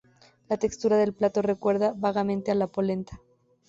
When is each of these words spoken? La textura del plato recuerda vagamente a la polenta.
La 0.49 0.57
textura 0.57 0.97
del 0.97 1.13
plato 1.13 1.43
recuerda 1.43 1.93
vagamente 1.95 2.49
a 2.49 2.55
la 2.55 2.65
polenta. 2.65 3.21